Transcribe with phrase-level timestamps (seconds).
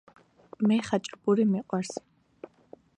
[0.67, 1.93] მე ხაჭაპური მიყვარს